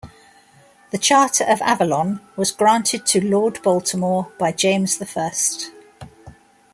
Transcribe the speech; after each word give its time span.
The 0.89 0.97
Charter 0.97 1.43
of 1.43 1.61
Avalon 1.61 2.21
was 2.35 2.49
granted 2.51 3.05
to 3.05 3.21
Lord 3.23 3.61
Baltimore 3.61 4.31
by 4.39 4.51
James 4.51 4.97
the 4.97 5.05
First. 5.05 5.69